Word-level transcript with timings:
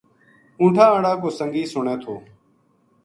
اونٹھاں 0.59 0.89
ہاڑا 0.91 1.13
کو 1.21 1.29
سنگی 1.37 1.63
سُنے 1.73 1.95
تھو 2.01 2.13